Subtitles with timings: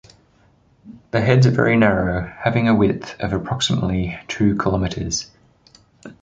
[1.11, 5.29] The heads are very narrow, having a width of approximately two kilometres.